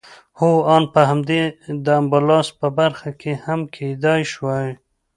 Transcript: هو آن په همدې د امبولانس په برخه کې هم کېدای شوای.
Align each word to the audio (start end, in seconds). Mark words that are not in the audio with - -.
هو 0.39 0.51
آن 0.75 0.83
په 0.93 1.01
همدې 1.09 1.41
د 1.85 1.87
امبولانس 2.01 2.47
په 2.59 2.67
برخه 2.79 3.09
کې 3.21 3.31
هم 3.45 3.59
کېدای 3.75 4.21
شوای. 4.33 4.69